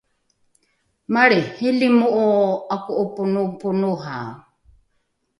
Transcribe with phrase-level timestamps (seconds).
[1.13, 2.23] malriihilimo’o
[2.75, 4.29] ’ako’oponoponohae